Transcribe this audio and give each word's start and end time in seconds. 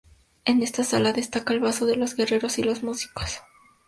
En 0.45 0.63
esta 0.63 0.83
sala, 0.83 1.13
destaca 1.13 1.53
el 1.53 1.59
vaso 1.59 1.85
de 1.85 1.95
"Los 1.95 2.15
Guerreros 2.15 2.57
y 2.57 2.63
los 2.63 2.81
Músicos". 2.81 3.39